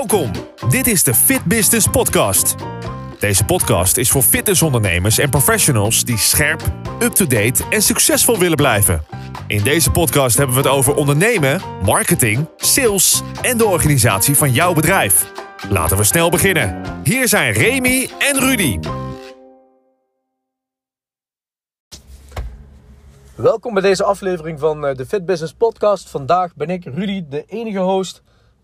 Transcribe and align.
Welkom. 0.00 0.30
Dit 0.68 0.86
is 0.86 1.02
de 1.02 1.14
Fit 1.14 1.44
Business 1.44 1.86
Podcast. 1.86 2.54
Deze 3.18 3.44
podcast 3.44 3.96
is 3.96 4.10
voor 4.10 4.22
fitnessondernemers 4.22 5.18
en 5.18 5.30
professionals 5.30 6.04
die 6.04 6.18
scherp, 6.18 6.62
up-to-date 7.02 7.64
en 7.70 7.82
succesvol 7.82 8.38
willen 8.38 8.56
blijven. 8.56 9.02
In 9.46 9.62
deze 9.62 9.90
podcast 9.90 10.36
hebben 10.36 10.56
we 10.56 10.62
het 10.62 10.70
over 10.70 10.94
ondernemen, 10.94 11.60
marketing, 11.82 12.48
sales 12.56 13.22
en 13.42 13.58
de 13.58 13.66
organisatie 13.66 14.36
van 14.36 14.52
jouw 14.52 14.72
bedrijf. 14.72 15.32
Laten 15.68 15.96
we 15.96 16.04
snel 16.04 16.30
beginnen. 16.30 16.82
Hier 17.04 17.28
zijn 17.28 17.52
Remy 17.52 18.10
en 18.18 18.40
Rudy. 18.40 18.78
Welkom 23.34 23.74
bij 23.74 23.82
deze 23.82 24.04
aflevering 24.04 24.60
van 24.60 24.86
eh, 24.86 24.94
de 24.94 25.06
Fit 25.06 25.26
Business 25.26 25.52
Podcast. 25.52 26.08
Vandaag 26.08 26.54
ben 26.54 26.70
ik 26.70 26.84
Rudy, 26.84 27.24
de 27.28 27.44
enige 27.46 27.78
host. 27.78 28.22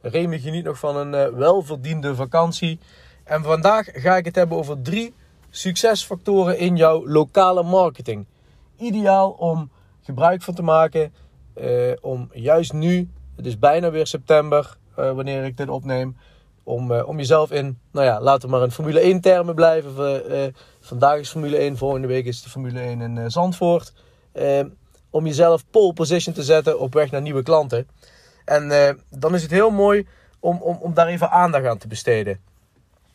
Remy 0.08 0.38
geniet 0.38 0.64
nog 0.64 0.78
van 0.78 0.96
een 0.96 1.14
eh, 1.14 1.28
welverdiende 1.28 2.14
vakantie. 2.14 2.78
En 3.24 3.42
vandaag 3.42 3.88
ga 3.92 4.16
ik 4.16 4.24
het 4.24 4.34
hebben 4.34 4.58
over 4.58 4.82
drie 4.82 5.14
succesfactoren 5.50 6.58
in 6.58 6.76
jouw 6.76 7.08
lokale 7.08 7.62
marketing. 7.62 8.26
Ideaal 8.76 9.30
om 9.30 9.70
gebruik 10.02 10.42
van 10.42 10.54
te 10.54 10.62
maken. 10.62 11.12
eh, 11.54 11.92
om 12.00 12.28
juist 12.32 12.72
nu, 12.72 13.08
het 13.36 13.46
is 13.46 13.58
bijna 13.58 13.90
weer 13.90 14.06
september 14.06 14.76
eh, 14.96 15.12
wanneer 15.12 15.44
ik 15.44 15.56
dit 15.56 15.68
opneem. 15.68 16.16
Om, 16.62 16.92
om 16.92 17.16
jezelf 17.16 17.50
in, 17.50 17.78
nou 17.92 18.06
ja, 18.06 18.20
laten 18.20 18.48
we 18.48 18.54
maar 18.54 18.64
in 18.64 18.70
Formule 18.70 19.00
1 19.00 19.20
termen 19.20 19.54
blijven. 19.54 20.54
Vandaag 20.80 21.18
is 21.18 21.30
Formule 21.30 21.56
1, 21.56 21.76
volgende 21.76 22.06
week 22.06 22.24
is 22.24 22.42
de 22.42 22.48
Formule 22.48 22.80
1 22.80 23.00
in 23.00 23.30
Zandvoort. 23.30 23.92
Om 25.10 25.26
jezelf 25.26 25.64
pole 25.70 25.92
position 25.92 26.34
te 26.34 26.42
zetten 26.42 26.80
op 26.80 26.94
weg 26.94 27.10
naar 27.10 27.22
nieuwe 27.22 27.42
klanten. 27.42 27.86
En 28.46 28.70
eh, 28.70 28.94
dan 29.10 29.34
is 29.34 29.42
het 29.42 29.50
heel 29.50 29.70
mooi 29.70 30.06
om, 30.40 30.62
om, 30.62 30.76
om 30.80 30.94
daar 30.94 31.06
even 31.06 31.30
aandacht 31.30 31.66
aan 31.66 31.78
te 31.78 31.88
besteden. 31.88 32.40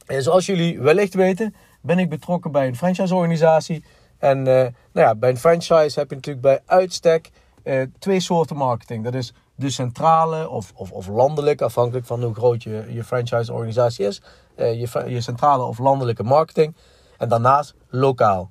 En 0.05 0.23
zoals 0.23 0.45
jullie 0.45 0.79
wellicht 0.79 1.13
weten, 1.13 1.55
ben 1.81 1.99
ik 1.99 2.09
betrokken 2.09 2.51
bij 2.51 2.67
een 2.67 2.75
franchiseorganisatie. 2.75 3.83
En 4.17 4.37
eh, 4.37 4.53
nou 4.91 5.07
ja, 5.07 5.15
bij 5.15 5.29
een 5.29 5.37
franchise 5.37 5.99
heb 5.99 6.09
je 6.09 6.15
natuurlijk 6.15 6.45
bij 6.45 6.59
uitstek 6.65 7.31
eh, 7.63 7.81
twee 7.99 8.19
soorten 8.19 8.55
marketing. 8.55 9.03
Dat 9.03 9.13
is 9.13 9.33
de 9.55 9.69
centrale 9.69 10.49
of, 10.49 10.71
of, 10.75 10.91
of 10.91 11.07
landelijk, 11.07 11.61
afhankelijk 11.61 12.05
van 12.05 12.23
hoe 12.23 12.33
groot 12.33 12.63
je, 12.63 12.85
je 12.89 13.03
franchiseorganisatie 13.03 14.05
is. 14.05 14.21
Je, 14.55 15.03
je 15.07 15.21
centrale 15.21 15.63
of 15.63 15.79
landelijke 15.79 16.23
marketing. 16.23 16.75
En 17.17 17.29
daarnaast 17.29 17.75
lokaal. 17.89 18.49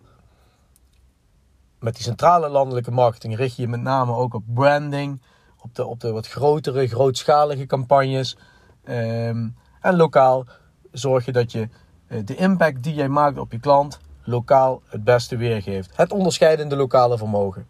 Met 1.79 1.95
die 1.95 2.03
centrale 2.03 2.49
landelijke 2.49 2.91
marketing 2.91 3.37
richt 3.37 3.57
je 3.57 3.63
je 3.63 3.69
met 3.69 3.81
name 3.81 4.15
ook 4.15 4.35
op 4.35 4.43
branding, 4.47 5.23
op 5.63 5.75
de, 5.75 5.87
op 5.87 6.01
de 6.01 6.13
wat 6.13 6.29
grotere, 6.29 6.87
grootschalige 6.87 7.67
campagnes. 7.67 8.37
Ehm, 8.85 9.49
en 9.81 9.97
lokaal 9.97 10.45
zorg 10.93 11.25
je 11.25 11.33
dat 11.33 11.53
je 11.53 11.69
eh, 12.07 12.19
de 12.25 12.35
impact 12.35 12.83
die 12.83 12.95
jij 12.95 13.09
maakt 13.09 13.39
op 13.39 13.53
je 13.53 13.61
klant 13.61 14.01
lokaal 14.25 14.83
het 14.87 15.05
beste 15.05 15.37
weergeeft. 15.37 15.91
Het 15.97 16.13
onderscheidende 16.13 16.77
lokale 16.77 17.19
vermogen. 17.19 17.67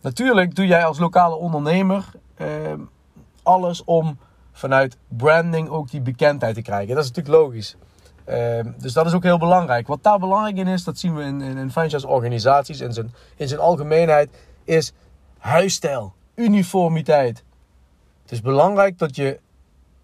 Natuurlijk 0.00 0.54
doe 0.54 0.66
jij 0.66 0.84
als 0.84 0.98
lokale 0.98 1.34
ondernemer 1.34 2.10
ehm, 2.34 2.80
alles 3.42 3.84
om 3.84 4.18
vanuit 4.52 4.96
branding 5.08 5.68
ook 5.68 5.90
die 5.90 6.00
bekendheid 6.00 6.54
te 6.54 6.62
krijgen. 6.62 6.94
Dat 6.94 7.04
is 7.04 7.10
natuurlijk 7.10 7.42
logisch. 7.42 7.76
Ehm, 8.24 8.70
dus 8.78 8.92
dat 8.92 9.06
is 9.06 9.12
ook 9.12 9.22
heel 9.22 9.38
belangrijk. 9.38 9.86
Wat 9.86 10.02
daar 10.02 10.18
belangrijk 10.18 10.56
in 10.56 10.66
is, 10.66 10.84
dat 10.84 10.98
zien 10.98 11.14
we 11.14 11.22
in, 11.22 11.40
in, 11.40 11.56
in 11.56 11.70
franchise-organisaties 11.70 12.80
in 12.80 12.92
zijn, 12.92 13.14
in 13.36 13.48
zijn 13.48 13.60
algemeenheid, 13.60 14.30
is 14.64 14.92
huisstijl, 15.42 16.14
uniformiteit. 16.34 17.44
Het 18.22 18.32
is 18.32 18.40
belangrijk 18.40 18.98
dat 18.98 19.16
je 19.16 19.40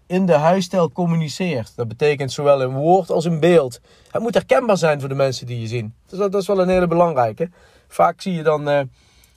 in 0.07 0.25
de 0.25 0.33
huisstijl 0.33 0.91
communiceert. 0.91 1.75
Dat 1.75 1.87
betekent 1.87 2.31
zowel 2.31 2.61
in 2.61 2.73
woord 2.73 3.11
als 3.11 3.25
in 3.25 3.39
beeld. 3.39 3.81
Het 4.11 4.21
moet 4.21 4.33
herkenbaar 4.33 4.77
zijn 4.77 4.99
voor 4.99 5.09
de 5.09 5.15
mensen 5.15 5.45
die 5.45 5.59
je 5.59 5.67
zien. 5.67 5.93
Dus 6.05 6.19
dat, 6.19 6.31
dat 6.31 6.41
is 6.41 6.47
wel 6.47 6.61
een 6.61 6.69
hele 6.69 6.87
belangrijke. 6.87 7.49
Vaak 7.87 8.21
zie 8.21 8.33
je 8.33 8.43
dan 8.43 8.69
eh, 8.69 8.79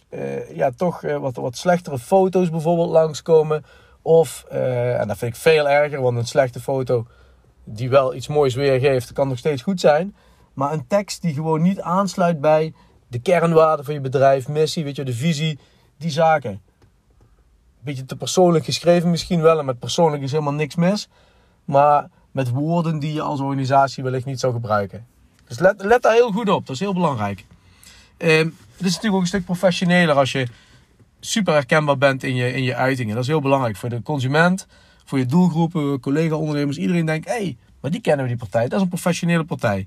eh, 0.08 0.56
ja, 0.56 0.70
toch 0.76 1.02
eh, 1.02 1.16
wat, 1.16 1.36
wat 1.36 1.56
slechtere 1.56 1.98
foto's 1.98 2.50
bijvoorbeeld 2.50 2.90
langskomen. 2.90 3.64
Of, 4.02 4.44
en 4.48 5.08
dat 5.08 5.18
vind 5.18 5.34
ik 5.34 5.40
veel 5.40 5.68
erger, 5.68 6.00
want 6.00 6.16
een 6.16 6.26
slechte 6.26 6.60
foto 6.60 7.06
die 7.64 7.90
wel 7.90 8.14
iets 8.14 8.28
moois 8.28 8.54
weergeeft, 8.54 9.12
kan 9.12 9.28
nog 9.28 9.38
steeds 9.38 9.62
goed 9.62 9.80
zijn. 9.80 10.16
Maar 10.54 10.72
een 10.72 10.86
tekst 10.86 11.22
die 11.22 11.34
gewoon 11.34 11.62
niet 11.62 11.80
aansluit 11.80 12.40
bij 12.40 12.72
de 13.08 13.18
kernwaarden 13.18 13.84
van 13.84 13.94
je 13.94 14.00
bedrijf, 14.00 14.48
missie, 14.48 14.84
weet 14.84 14.96
je, 14.96 15.04
de 15.04 15.12
visie, 15.12 15.58
die 16.02 16.10
zaken. 16.10 16.60
Beetje 17.80 18.04
te 18.04 18.16
persoonlijk 18.16 18.64
geschreven 18.64 19.10
misschien 19.10 19.40
wel, 19.40 19.58
en 19.58 19.64
met 19.64 19.78
persoonlijk 19.78 20.22
is 20.22 20.30
helemaal 20.30 20.52
niks 20.52 20.74
mis. 20.74 21.08
Maar 21.64 22.08
met 22.30 22.50
woorden 22.50 22.98
die 22.98 23.12
je 23.12 23.22
als 23.22 23.40
organisatie 23.40 24.02
wellicht 24.02 24.24
niet 24.24 24.40
zou 24.40 24.52
gebruiken. 24.52 25.06
Dus 25.48 25.58
let, 25.58 25.84
let 25.84 26.02
daar 26.02 26.12
heel 26.12 26.32
goed 26.32 26.48
op, 26.48 26.66
dat 26.66 26.74
is 26.74 26.80
heel 26.80 26.94
belangrijk. 26.94 27.44
Ehm, 28.16 28.48
het 28.76 28.86
is 28.86 28.94
natuurlijk 28.94 29.14
ook 29.14 29.20
een 29.20 29.26
stuk 29.26 29.44
professioneler 29.44 30.14
als 30.14 30.32
je 30.32 30.46
super 31.20 31.52
herkenbaar 31.52 31.98
bent 31.98 32.22
in 32.22 32.34
je, 32.34 32.52
in 32.52 32.62
je 32.62 32.74
uitingen. 32.74 33.14
Dat 33.14 33.22
is 33.22 33.28
heel 33.28 33.40
belangrijk 33.40 33.76
voor 33.76 33.88
de 33.88 34.02
consument, 34.02 34.66
voor 35.04 35.18
je 35.18 35.26
doelgroepen, 35.26 36.00
collega-ondernemers. 36.00 36.76
Iedereen 36.76 37.06
denkt, 37.06 37.26
hé, 37.26 37.32
hey, 37.32 37.56
maar 37.80 37.90
die 37.90 38.00
kennen 38.00 38.24
we 38.24 38.30
die 38.30 38.40
partij. 38.40 38.62
Dat 38.62 38.72
is 38.72 38.80
een 38.80 38.88
professionele 38.88 39.44
partij. 39.44 39.86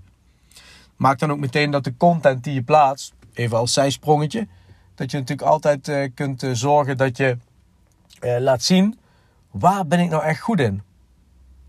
Maak 0.95 1.19
dan 1.19 1.31
ook 1.31 1.39
meteen 1.39 1.71
dat 1.71 1.83
de 1.83 1.97
content 1.97 2.43
die 2.43 2.53
je 2.53 2.61
plaatst, 2.61 3.13
even 3.33 3.57
als 3.57 3.73
zijsprongetje, 3.73 4.47
dat 4.95 5.11
je 5.11 5.17
natuurlijk 5.17 5.47
altijd 5.47 5.87
eh, 5.87 6.09
kunt 6.13 6.43
eh, 6.43 6.49
zorgen 6.53 6.97
dat 6.97 7.17
je 7.17 7.37
eh, 8.19 8.39
laat 8.39 8.63
zien, 8.63 8.99
waar 9.51 9.87
ben 9.87 9.99
ik 9.99 10.09
nou 10.09 10.23
echt 10.23 10.39
goed 10.39 10.59
in? 10.59 10.81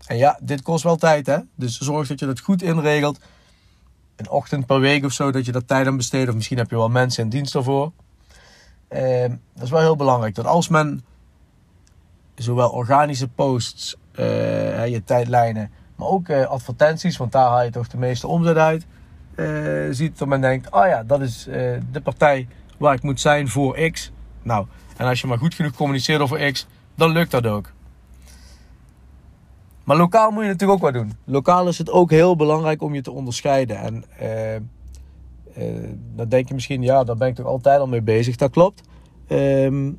En 0.05 0.17
ja, 0.17 0.39
dit 0.41 0.61
kost 0.61 0.83
wel 0.83 0.95
tijd, 0.95 1.25
hè? 1.25 1.37
Dus 1.55 1.77
zorg 1.77 2.07
dat 2.07 2.19
je 2.19 2.25
dat 2.25 2.39
goed 2.39 2.61
inregelt. 2.61 3.19
Een 4.15 4.29
ochtend 4.29 4.65
per 4.65 4.79
week 4.79 5.05
of 5.05 5.11
zo, 5.11 5.31
dat 5.31 5.45
je 5.45 5.51
daar 5.51 5.65
tijd 5.65 5.87
aan 5.87 5.97
besteedt. 5.97 6.29
Of 6.29 6.35
misschien 6.35 6.57
heb 6.57 6.69
je 6.69 6.75
wel 6.75 6.89
mensen 6.89 7.23
in 7.23 7.29
dienst 7.29 7.53
daarvoor. 7.53 7.91
Ehm, 8.87 9.35
dat 9.53 9.63
is 9.63 9.69
wel 9.69 9.79
heel 9.79 9.95
belangrijk. 9.95 10.35
Dat 10.35 10.45
als 10.45 10.67
men 10.67 11.05
zowel 12.35 12.69
organische 12.69 13.27
posts, 13.27 13.95
je 14.15 15.01
tijdlijnen, 15.05 15.71
maar 15.95 16.07
ook 16.07 16.29
advertenties, 16.29 17.17
want 17.17 17.31
daar 17.31 17.49
haal 17.49 17.63
je 17.63 17.71
toch 17.71 17.87
de 17.87 17.97
meeste 17.97 18.27
omzet 18.27 18.57
uit, 18.57 18.85
ziet 19.95 20.17
dat 20.17 20.27
men 20.27 20.41
denkt, 20.41 20.71
oh 20.71 20.85
ja, 20.85 21.03
dat 21.03 21.21
is 21.21 21.43
de 21.91 22.01
partij 22.03 22.47
waar 22.77 22.93
ik 22.93 23.03
moet 23.03 23.19
zijn 23.19 23.47
voor 23.47 23.89
X. 23.91 24.11
Nou, 24.43 24.65
en 24.97 25.07
als 25.07 25.21
je 25.21 25.27
maar 25.27 25.37
goed 25.37 25.53
genoeg 25.53 25.75
communiceert 25.75 26.21
over 26.21 26.51
X, 26.51 26.67
dan 26.95 27.11
lukt 27.11 27.31
dat 27.31 27.47
ook. 27.47 27.71
Maar 29.83 29.97
lokaal 29.97 30.31
moet 30.31 30.43
je 30.43 30.49
natuurlijk 30.49 30.83
ook 30.83 30.91
wat 30.91 30.93
doen. 30.93 31.13
Lokaal 31.23 31.67
is 31.67 31.77
het 31.77 31.91
ook 31.91 32.11
heel 32.11 32.35
belangrijk 32.35 32.81
om 32.81 32.93
je 32.93 33.01
te 33.01 33.11
onderscheiden. 33.11 33.77
En 33.77 34.03
eh, 35.57 35.89
dan 36.15 36.29
denk 36.29 36.47
je 36.47 36.53
misschien, 36.53 36.81
ja, 36.81 37.03
daar 37.03 37.15
ben 37.15 37.27
ik 37.27 37.35
toch 37.35 37.45
altijd 37.45 37.79
al 37.79 37.87
mee 37.87 38.01
bezig. 38.01 38.35
Dat 38.35 38.51
klopt. 38.51 38.81
Ehm, 39.27 39.91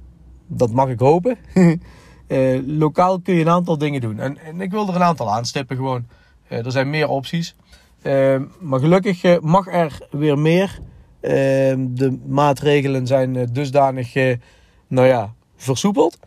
dat 0.47 0.71
mag 0.71 0.88
ik 0.88 0.99
hopen. 0.99 1.37
Eh, 2.28 2.59
lokaal 2.67 3.21
kun 3.21 3.34
je 3.34 3.41
een 3.41 3.49
aantal 3.49 3.78
dingen 3.78 4.00
doen. 4.00 4.19
En, 4.19 4.38
en 4.38 4.61
ik 4.61 4.71
wil 4.71 4.88
er 4.88 4.94
een 4.94 5.03
aantal 5.03 5.33
aanstippen 5.33 5.77
gewoon. 5.77 6.06
Er 6.49 6.72
zijn 6.72 6.91
meer 6.91 7.09
opties. 7.09 7.56
Ehm, 8.03 8.44
maar 8.61 8.81
gelukkig 8.81 9.41
mag 9.41 9.67
er 9.67 9.99
weer 10.11 10.38
meer. 10.38 10.78
Ehm, 11.21 11.87
de 11.91 12.19
maatregelen 12.27 13.06
zijn 13.06 13.37
eh, 13.37 13.47
dusdanig, 13.53 14.15
eh, 14.15 14.37
nou 14.87 15.06
ja, 15.06 15.34
versoepeld. 15.56 16.19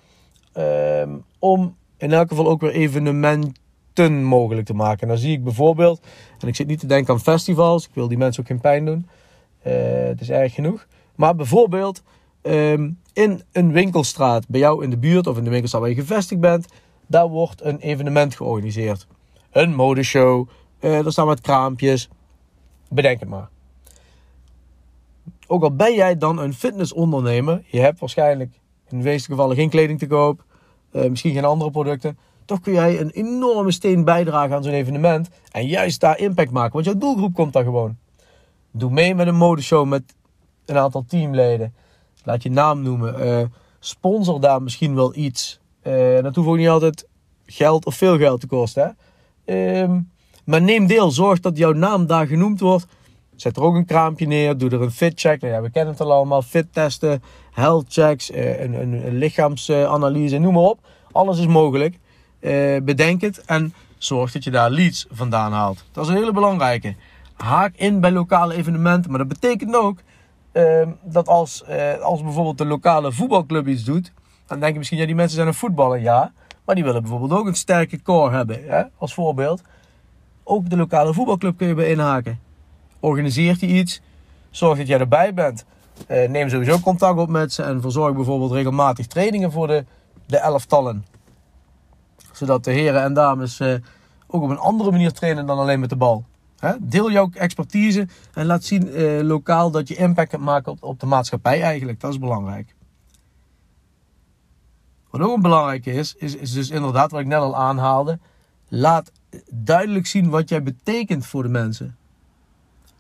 Ehm, 0.54 1.10
om 1.40 1.76
in 1.98 2.14
elk 2.14 2.30
geval 2.30 2.48
ook 2.50 2.62
weer 2.62 2.72
evenementen 2.72 4.24
mogelijk 4.24 4.66
te 4.66 4.74
maken. 4.74 5.02
En 5.02 5.08
dan 5.08 5.18
zie 5.18 5.32
ik 5.32 5.44
bijvoorbeeld, 5.44 6.02
en 6.40 6.48
ik 6.48 6.56
zit 6.56 6.68
niet 6.68 6.80
te 6.80 6.86
denken 6.86 7.14
aan 7.14 7.20
festivals, 7.20 7.86
ik 7.86 7.94
wil 7.94 8.08
die 8.08 8.18
mensen 8.18 8.42
ook 8.42 8.48
geen 8.48 8.62
pijn 8.62 8.86
doen. 8.86 9.08
Eh, 9.62 9.74
het 10.04 10.22
is 10.22 10.30
erg 10.30 10.54
genoeg. 10.54 10.88
Maar 11.16 11.36
bijvoorbeeld 11.36 12.04
ehm, 12.42 12.90
in 13.14 13.42
een 13.52 13.72
winkelstraat 13.72 14.48
bij 14.48 14.60
jou 14.60 14.84
in 14.84 14.90
de 14.90 14.98
buurt 14.98 15.28
of 15.28 15.38
in 15.38 15.44
de 15.44 15.50
winkelstraat 15.50 15.82
waar 15.82 15.92
je 15.92 16.02
gevestigd 16.02 16.42
bent, 16.42 16.68
daar 17.08 17.28
wordt 17.28 17.64
een 17.64 17.80
evenement 17.80 18.36
georganiseerd. 18.36 19.08
Een 19.52 19.76
modeshow, 19.76 20.48
eh 20.80 21.06
er 21.06 21.12
staan 21.12 21.26
wat 21.26 21.42
kraampjes. 21.42 22.10
Bedenk 22.90 23.20
het 23.20 23.30
maar. 23.30 23.51
Ook 25.52 25.64
al 25.64 25.76
ben 25.76 25.94
jij 25.96 26.18
dan 26.18 26.40
een 26.40 26.54
fitnessondernemer, 26.54 27.64
je 27.66 27.80
hebt 27.80 28.00
waarschijnlijk 28.00 28.60
in 28.90 28.98
de 28.98 29.04
meeste 29.04 29.30
gevallen 29.30 29.56
geen 29.56 29.70
kleding 29.70 30.00
te 30.00 30.08
koop, 30.08 30.44
eh, 30.92 31.10
misschien 31.10 31.34
geen 31.34 31.46
andere 31.46 31.72
producten. 31.72 32.18
Toch 32.46 32.60
kun 32.60 32.74
jij 32.74 33.00
een 33.00 33.10
enorme 33.10 33.72
steen 33.72 34.04
bijdragen 34.04 34.56
aan 34.56 34.64
zo'n 34.64 34.74
evenement. 34.74 35.30
En 35.52 35.68
juist 35.68 36.00
daar 36.00 36.20
impact 36.20 36.52
maken. 36.52 36.74
Want 36.74 36.86
jouw 36.86 36.98
doelgroep 36.98 37.34
komt 37.34 37.54
daar 37.54 37.64
gewoon. 37.64 37.98
Doe 38.72 38.92
mee 38.92 39.16
met 39.16 39.28
een 39.28 39.36
modeshow 39.36 39.88
met 39.88 40.04
een 40.66 40.78
aantal 40.78 41.06
teamleden. 41.08 41.74
Laat 42.24 42.44
je 42.44 42.52
naam 42.52 42.82
noemen. 42.82 43.20
Eh, 43.20 43.46
sponsor 43.80 44.42
daar 44.42 44.62
misschien 44.62 44.96
wel 44.96 45.16
iets. 45.16 45.60
En 45.82 46.24
dat 46.24 46.36
hoeft 46.36 46.50
ook 46.50 46.58
niet 46.58 46.70
altijd 46.70 47.08
geld 47.46 47.86
of 47.86 47.96
veel 47.96 48.18
geld 48.18 48.40
te 48.40 48.48
kosten. 48.48 48.96
Hè? 49.46 49.82
Ehm, 49.82 50.00
maar 50.46 50.62
neem 50.62 50.88
deel. 50.88 51.12
Zorg 51.12 51.40
dat 51.40 51.58
jouw 51.58 51.74
naam 51.74 52.06
daar 52.06 52.28
genoemd 52.28 52.60
wordt. 52.60 52.86
Zet 53.42 53.58
er 53.58 53.64
ook 53.64 53.76
een 53.76 53.86
kraampje 53.86 54.28
neer. 54.28 54.58
Doe 54.58 54.70
er 54.70 54.82
een 54.82 54.92
fit 54.92 55.20
check. 55.20 55.42
Nou 55.42 55.54
ja, 55.54 55.62
we 55.62 55.70
kennen 55.70 55.94
het 55.94 56.02
al 56.02 56.12
allemaal. 56.12 56.42
Fit 56.42 56.74
testen, 56.74 57.24
health 57.52 57.86
checks, 57.88 58.32
eh, 58.32 58.62
een, 58.62 58.74
een, 58.74 59.06
een 59.08 59.18
lichaamsanalyse, 59.18 60.38
noem 60.38 60.54
maar 60.54 60.64
op. 60.64 60.80
Alles 61.12 61.40
is 61.40 61.48
mogelijk. 61.48 62.00
Eh, 62.40 62.78
bedenk 62.84 63.22
het 63.22 63.42
en 63.46 63.74
zorg 63.98 64.32
dat 64.32 64.44
je 64.44 64.52
daar 64.52 64.70
leads 64.70 65.08
vandaan 65.12 65.52
haalt. 65.52 65.84
Dat 65.92 66.04
is 66.04 66.10
een 66.10 66.18
hele 66.18 66.34
belangrijke. 66.34 66.96
Haak 67.36 67.76
in 67.76 68.00
bij 68.00 68.12
lokale 68.12 68.56
evenementen. 68.56 69.10
Maar 69.10 69.20
dat 69.20 69.28
betekent 69.28 69.76
ook 69.76 70.00
uh, 70.54 70.88
dat 71.04 71.28
als, 71.28 71.64
uh, 71.70 72.00
als 72.00 72.24
bijvoorbeeld 72.24 72.58
de 72.58 72.66
lokale 72.66 73.12
voetbalclub 73.12 73.68
iets 73.68 73.84
doet, 73.84 74.12
dan 74.46 74.60
denk 74.60 74.72
je 74.72 74.78
misschien, 74.78 74.98
ja, 74.98 75.06
die 75.06 75.16
mensen 75.16 75.36
zijn 75.36 75.48
een 75.48 75.54
voetballer, 75.54 76.00
ja. 76.00 76.34
Maar 76.66 76.76
die 76.76 76.84
willen 76.84 77.02
bijvoorbeeld 77.02 77.32
ook 77.32 77.48
een 77.48 77.56
sterke 77.56 78.02
core 78.02 78.36
hebben, 78.36 78.64
hè? 78.68 78.84
als 78.98 79.14
voorbeeld. 79.14 79.62
Ook 80.44 80.70
de 80.70 80.78
lokale 80.78 81.14
voetbalclub 81.14 81.58
kun 81.58 81.68
je 81.68 81.74
bij 81.74 81.90
inhaken. 81.90 82.40
Organiseert 83.02 83.62
hij 83.62 83.70
iets, 83.70 84.02
zorg 84.50 84.78
dat 84.78 84.88
jij 84.88 85.00
erbij 85.00 85.34
bent. 85.34 85.66
Uh, 86.08 86.30
neem 86.30 86.50
sowieso 86.50 86.80
contact 86.80 87.20
op 87.20 87.30
met 87.30 87.54
ze 87.54 87.64
en 87.64 87.82
verzorg 87.82 88.16
bijvoorbeeld 88.16 88.52
regelmatig 88.52 89.08
trainingen 89.08 89.52
voor 89.52 89.68
de, 89.68 89.86
de 90.26 90.38
elftallen. 90.38 91.06
Zodat 92.32 92.64
de 92.64 92.72
heren 92.72 93.02
en 93.02 93.14
dames 93.14 93.60
uh, 93.60 93.74
ook 94.28 94.44
op 94.44 94.50
een 94.50 94.58
andere 94.58 94.92
manier 94.92 95.12
trainen 95.12 95.46
dan 95.46 95.58
alleen 95.58 95.80
met 95.80 95.90
de 95.90 95.96
bal. 95.96 96.26
Hè? 96.60 96.74
Deel 96.80 97.12
jouw 97.12 97.30
expertise 97.34 98.08
en 98.34 98.46
laat 98.46 98.64
zien 98.64 98.88
uh, 98.88 99.22
lokaal 99.22 99.72
dat 99.72 99.88
je 99.88 99.96
impact 99.96 100.30
kunt 100.30 100.42
maken 100.42 100.72
op, 100.72 100.84
op 100.84 101.00
de 101.00 101.06
maatschappij 101.06 101.62
eigenlijk. 101.62 102.00
Dat 102.00 102.12
is 102.12 102.20
belangrijk. 102.20 102.76
Wat 105.10 105.22
ook 105.22 105.36
een 105.36 105.42
belangrijke 105.42 105.92
is, 105.92 106.16
is, 106.16 106.36
is 106.36 106.52
dus 106.52 106.70
inderdaad 106.70 107.12
wat 107.12 107.20
ik 107.20 107.28
net 107.28 107.40
al 107.40 107.56
aanhaalde. 107.56 108.20
Laat 108.68 109.12
duidelijk 109.54 110.06
zien 110.06 110.30
wat 110.30 110.50
jij 110.50 110.64
betekent 110.64 111.26
voor 111.26 111.44
de 111.44 111.50
mensen. 111.50 111.96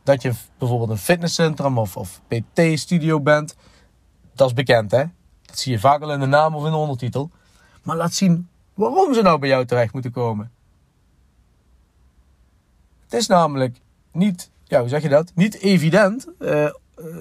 Dat 0.03 0.21
je 0.21 0.33
bijvoorbeeld 0.57 0.89
een 0.89 0.97
fitnesscentrum 0.97 1.77
of, 1.77 1.97
of 1.97 2.21
PT-studio 2.27 3.21
bent. 3.21 3.55
Dat 4.33 4.47
is 4.47 4.53
bekend 4.53 4.91
hè. 4.91 5.03
Dat 5.41 5.59
zie 5.59 5.71
je 5.71 5.79
vaak 5.79 6.01
al 6.01 6.13
in 6.13 6.19
de 6.19 6.25
naam 6.25 6.55
of 6.55 6.65
in 6.65 6.71
de 6.71 6.77
ondertitel. 6.77 7.31
Maar 7.83 7.95
laat 7.95 8.13
zien 8.13 8.49
waarom 8.73 9.13
ze 9.13 9.21
nou 9.21 9.39
bij 9.39 9.49
jou 9.49 9.65
terecht 9.65 9.93
moeten 9.93 10.11
komen. 10.11 10.51
Het 13.03 13.13
is 13.13 13.27
namelijk 13.27 13.77
niet, 14.11 14.51
ja, 14.63 14.79
hoe 14.79 14.89
zeg 14.89 15.01
je 15.01 15.09
dat? 15.09 15.31
Niet 15.35 15.59
evident 15.59 16.27
uh, 16.39 16.69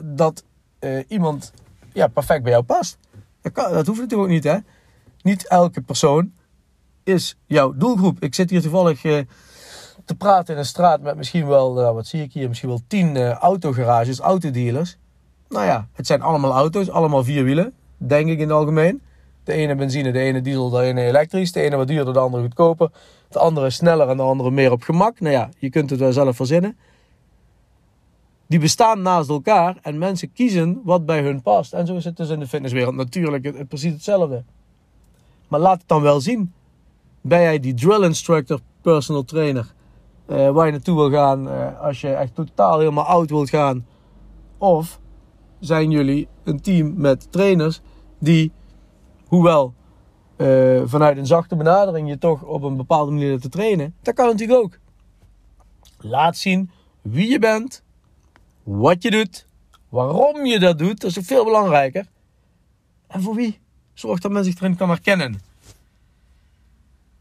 dat 0.04 0.44
uh, 0.80 1.04
iemand 1.08 1.52
ja, 1.92 2.06
perfect 2.06 2.42
bij 2.42 2.52
jou 2.52 2.64
past. 2.64 2.98
Dat, 3.40 3.54
dat 3.54 3.86
hoeft 3.86 4.00
natuurlijk 4.00 4.28
ook 4.28 4.28
niet, 4.28 4.44
hè? 4.44 4.58
Niet 5.22 5.48
elke 5.48 5.80
persoon 5.80 6.32
is 7.04 7.36
jouw 7.46 7.72
doelgroep. 7.76 8.22
Ik 8.22 8.34
zit 8.34 8.50
hier 8.50 8.62
toevallig 8.62 9.04
uh, 9.04 9.20
te 10.04 10.14
praten 10.14 10.54
in 10.54 10.60
een 10.60 10.66
straat 10.66 11.00
met 11.00 11.16
misschien 11.16 11.46
wel, 11.46 11.72
nou, 11.72 11.94
wat 11.94 12.06
zie 12.06 12.22
ik 12.22 12.32
hier, 12.32 12.48
misschien 12.48 12.68
wel 12.68 12.80
tien 12.86 13.16
uh, 13.16 13.30
autogarages, 13.30 14.18
autodealers. 14.18 14.96
Nou 15.48 15.64
ja, 15.64 15.88
het 15.92 16.06
zijn 16.06 16.22
allemaal 16.22 16.52
auto's, 16.52 16.90
allemaal 16.90 17.24
vier 17.24 17.44
wielen, 17.44 17.72
denk 17.96 18.28
ik 18.28 18.38
in 18.38 18.48
het 18.48 18.56
algemeen. 18.56 19.00
De 19.44 19.52
ene 19.52 19.74
benzine, 19.74 20.12
de 20.12 20.18
ene 20.18 20.40
diesel, 20.40 20.70
de 20.70 20.82
ene 20.82 21.02
elektrisch. 21.02 21.52
De 21.52 21.60
ene 21.60 21.76
wat 21.76 21.86
duurder, 21.86 22.12
de 22.12 22.18
andere 22.18 22.42
goedkoper. 22.42 22.90
De 23.28 23.38
andere 23.38 23.70
sneller 23.70 24.08
en 24.08 24.16
de 24.16 24.22
andere 24.22 24.50
meer 24.50 24.72
op 24.72 24.82
gemak. 24.82 25.20
Nou 25.20 25.34
ja, 25.34 25.48
je 25.58 25.70
kunt 25.70 25.90
het 25.90 25.98
wel 25.98 26.12
zelf 26.12 26.36
verzinnen. 26.36 26.76
Die 28.46 28.58
bestaan 28.58 29.02
naast 29.02 29.28
elkaar 29.28 29.76
en 29.82 29.98
mensen 29.98 30.32
kiezen 30.32 30.80
wat 30.84 31.06
bij 31.06 31.22
hun 31.22 31.42
past. 31.42 31.72
En 31.72 31.86
zo 31.86 31.96
is 31.96 32.04
het 32.04 32.16
dus 32.16 32.28
in 32.28 32.40
de 32.40 32.46
fitnesswereld 32.46 32.94
natuurlijk 32.94 33.44
het 33.44 33.68
precies 33.68 33.92
hetzelfde. 33.92 34.44
Maar 35.48 35.60
laat 35.60 35.78
het 35.78 35.88
dan 35.88 36.02
wel 36.02 36.20
zien. 36.20 36.52
Ben 37.20 37.40
jij 37.40 37.60
die 37.60 37.74
drill 37.74 38.04
instructor, 38.04 38.60
personal 38.82 39.24
trainer, 39.24 39.72
uh, 40.30 40.50
waar 40.50 40.66
je 40.66 40.72
naartoe 40.72 40.96
wil 40.96 41.10
gaan 41.10 41.46
uh, 41.46 41.80
als 41.80 42.00
je 42.00 42.08
echt 42.08 42.34
totaal 42.34 42.78
helemaal 42.78 43.04
oud 43.04 43.30
wilt 43.30 43.50
gaan? 43.50 43.86
Of 44.58 45.00
zijn 45.60 45.90
jullie 45.90 46.28
een 46.44 46.60
team 46.60 46.94
met 46.96 47.32
trainers 47.32 47.80
die 48.18 48.52
Hoewel 49.26 49.74
uh, 50.36 50.82
vanuit 50.84 51.16
een 51.16 51.26
zachte 51.26 51.56
benadering 51.56 52.08
je 52.08 52.18
toch 52.18 52.42
op 52.42 52.62
een 52.62 52.76
bepaalde 52.76 53.12
manier 53.12 53.40
te 53.40 53.48
trainen. 53.48 53.94
Dat 54.02 54.14
kan 54.14 54.26
natuurlijk 54.26 54.58
ook. 54.58 54.78
Laat 55.98 56.36
zien 56.36 56.70
wie 57.02 57.30
je 57.30 57.38
bent, 57.38 57.82
wat 58.62 59.02
je 59.02 59.10
doet, 59.10 59.46
waarom 59.88 60.46
je 60.46 60.58
dat 60.58 60.78
doet. 60.78 61.00
Dat 61.00 61.10
is 61.10 61.18
ook 61.18 61.24
veel 61.24 61.44
belangrijker. 61.44 62.06
En 63.06 63.22
voor 63.22 63.34
wie. 63.34 63.60
Zorg 63.94 64.20
dat 64.20 64.30
men 64.30 64.44
zich 64.44 64.60
erin 64.60 64.76
kan 64.76 64.88
herkennen. 64.88 65.40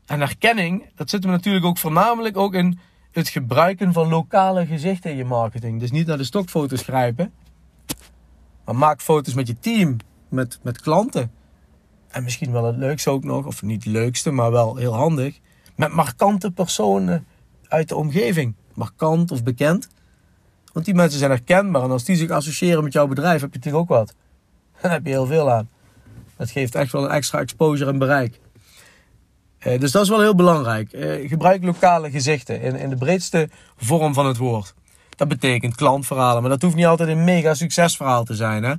En 0.06 0.20
herkenning, 0.20 0.90
dat 0.96 1.10
zit 1.10 1.24
we 1.24 1.30
natuurlijk 1.30 1.66
ook 1.66 1.78
voornamelijk 1.78 2.38
ook 2.38 2.54
in 2.54 2.80
het 3.12 3.30
gebruiken 3.30 3.94
van 3.94 4.08
lokale 4.08 4.66
gezichten 4.66 5.12
in 5.12 5.18
je 5.18 5.26
marketing. 5.26 5.80
Dus 5.80 5.92
niet 5.92 6.08
naar 6.08 6.18
de 6.18 6.24
stokfoto's 6.24 6.82
grijpen. 6.82 7.34
Maar 8.66 8.76
maak 8.76 9.02
foto's 9.02 9.34
met 9.34 9.48
je 9.48 9.60
team, 9.60 9.98
met, 10.28 10.60
met 10.62 10.82
klanten. 10.82 11.32
En 12.08 12.24
misschien 12.24 12.52
wel 12.52 12.66
het 12.66 12.78
leukste 12.78 13.10
ook 13.10 13.24
nog, 13.24 13.46
of 13.46 13.62
niet 13.62 13.84
het 13.84 13.94
leukste, 13.94 14.32
maar 14.32 14.52
wel 14.52 14.76
heel 14.76 14.94
handig. 14.94 15.40
Met 15.76 15.94
markante 15.94 16.52
personen 16.52 17.26
uit 17.68 17.90
de 17.90 17.96
omgeving. 17.96 18.56
Markant 18.74 19.32
of 19.32 19.44
bekend. 19.44 19.88
Want 20.74 20.86
die 20.86 20.94
mensen 20.94 21.20
zijn 21.20 21.32
herkenbaar. 21.32 21.84
En 21.84 21.92
als 21.92 22.04
die 22.04 22.16
zich 22.16 22.30
associëren 22.30 22.84
met 22.84 22.94
jouw 22.94 23.08
bedrijf, 23.08 23.42
heb 23.42 23.54
je 23.54 23.58
natuurlijk 23.58 23.84
ook 23.84 23.98
wat. 23.98 24.16
Dan 24.82 24.92
heb 24.92 25.06
je 25.06 25.12
heel 25.12 25.26
veel 25.26 25.52
aan. 25.52 25.70
Dat 26.38 26.50
geeft 26.50 26.76
echt 26.76 26.92
wel 26.92 27.04
een 27.04 27.12
extra 27.12 27.40
exposure 27.40 27.92
en 27.92 27.98
bereik. 27.98 28.40
Eh, 29.60 29.80
dus 29.80 29.92
dat 29.92 30.04
is 30.04 30.10
wel 30.10 30.22
heel 30.22 30.36
belangrijk. 30.36 30.92
Eh, 30.92 31.30
gebruik 31.30 31.64
lokale 31.64 32.12
gezichten 32.12 32.62
in, 32.62 32.76
in 32.76 32.90
de 32.90 32.96
breedste 32.96 33.50
vorm 33.78 34.14
van 34.14 34.26
het 34.26 34.38
woord. 34.38 34.74
Dat 35.16 35.28
betekent 35.28 35.76
klantverhalen, 35.76 36.42
maar 36.42 36.52
dat 36.52 36.62
hoeft 36.62 36.76
niet 36.76 36.86
altijd 36.86 37.10
een 37.10 37.24
mega 37.24 37.54
succesverhaal 37.54 38.24
te 38.24 38.36
zijn. 38.36 38.64
Hè? 38.64 38.74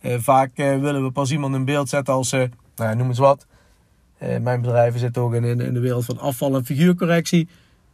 Eh, 0.00 0.18
vaak 0.20 0.50
willen 0.54 1.04
we 1.04 1.10
pas 1.10 1.30
iemand 1.30 1.54
in 1.54 1.64
beeld 1.64 1.88
zetten 1.88 2.14
als 2.14 2.30
nou, 2.76 2.96
noem 2.96 3.08
eens 3.08 3.18
wat. 3.18 3.46
Mijn 4.18 4.60
bedrijven 4.60 5.00
zitten 5.00 5.22
ook 5.22 5.34
in, 5.34 5.44
in, 5.44 5.74
de 5.74 5.80
wereld 5.80 6.04
van 6.04 6.18
afval 6.18 6.54
en 6.54 6.64
figuurcorrectie. 6.64 7.48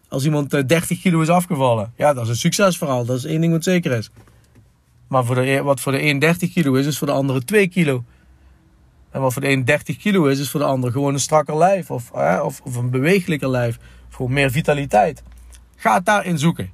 Als 0.08 0.25
iemand 0.25 0.50
30 0.50 0.90
eh, 0.90 1.00
kilo 1.00 1.20
is 1.20 1.28
afgevallen, 1.28 1.92
ja, 1.96 2.12
dat 2.12 2.22
is 2.22 2.28
een 2.28 2.36
succesverhaal. 2.36 3.04
Dat 3.04 3.16
is 3.16 3.25
één 3.25 3.40
ding 3.40 3.52
wat 3.52 3.64
zeker 3.64 3.92
is. 3.92 4.10
Maar 5.08 5.25
voor 5.25 5.34
de, 5.34 5.62
wat 5.62 5.81
voor 5.81 5.92
de 5.92 6.02
een 6.02 6.19
30 6.19 6.52
kilo 6.52 6.75
is, 6.75 6.86
is 6.86 6.98
voor 6.98 7.06
de 7.06 7.12
andere 7.12 7.44
2 7.44 7.69
kilo. 7.69 8.04
En 9.14 9.20
wat 9.20 9.32
voor 9.32 9.43
de 9.43 9.49
een 9.49 9.64
30 9.64 9.96
kilo 9.96 10.26
is, 10.26 10.38
is 10.38 10.50
voor 10.50 10.61
de 10.61 10.66
ander 10.66 10.93
gewoon 10.93 11.14
een 11.14 11.20
strakker 11.20 11.56
lijf. 11.56 11.90
Of, 11.90 12.11
of, 12.11 12.61
of, 12.61 12.76
een 12.76 12.90
bewegelijker 12.90 13.49
lijf. 13.49 13.78
Of 14.19 14.28
meer 14.28 14.50
vitaliteit. 14.50 15.22
Ga 15.76 15.94
het 15.94 16.05
daarin 16.05 16.38
zoeken. 16.38 16.70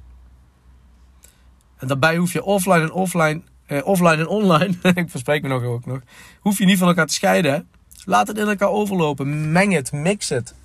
En 1.77 1.87
daarbij 1.87 2.17
hoef 2.17 2.33
je 2.33 2.43
offline 2.43 2.81
en 2.81 2.91
offline, 2.91 3.41
eh, 3.65 3.85
offline 3.85 4.15
en 4.15 4.27
online, 4.27 4.73
ik 5.01 5.09
verspreek 5.09 5.41
me 5.41 5.47
nog 5.47 5.63
ook 5.63 5.85
nog, 5.85 5.99
hoef 6.39 6.57
je 6.57 6.65
niet 6.65 6.77
van 6.77 6.87
elkaar 6.87 7.05
te 7.05 7.13
scheiden. 7.13 7.67
Laat 8.05 8.27
het 8.27 8.37
in 8.37 8.47
elkaar 8.47 8.69
overlopen. 8.69 9.51
Meng 9.51 9.73
het, 9.73 9.91
mix 9.91 10.29
het. 10.29 10.55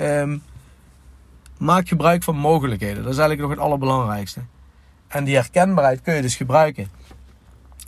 Um, 0.00 0.42
maak 1.58 1.88
gebruik 1.88 2.22
van 2.22 2.36
mogelijkheden. 2.36 3.02
Dat 3.02 3.12
is 3.12 3.18
eigenlijk 3.18 3.40
nog 3.40 3.50
het 3.50 3.66
allerbelangrijkste. 3.66 4.40
En 5.08 5.24
die 5.24 5.34
herkenbaarheid 5.34 6.02
kun 6.02 6.14
je 6.14 6.22
dus 6.22 6.36
gebruiken. 6.36 6.88